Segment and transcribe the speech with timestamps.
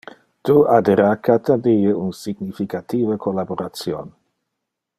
[0.47, 4.11] Tu addera cata die un significative collaboration!